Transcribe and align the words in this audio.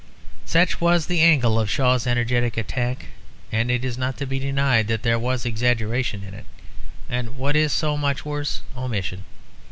Such 0.45 0.81
was 0.81 1.05
the 1.05 1.19
angle 1.21 1.59
of 1.59 1.69
Shaw's 1.69 2.07
energetic 2.07 2.57
attack; 2.57 3.05
and 3.51 3.69
it 3.69 3.85
is 3.85 3.99
not 3.99 4.17
to 4.17 4.25
be 4.25 4.39
denied 4.39 4.87
that 4.87 5.03
there 5.03 5.19
was 5.19 5.45
exaggeration 5.45 6.23
in 6.23 6.33
it, 6.33 6.47
and 7.07 7.37
what 7.37 7.55
is 7.55 7.71
so 7.71 7.95
much 7.97 8.25
worse, 8.25 8.63
omission. 8.75 9.25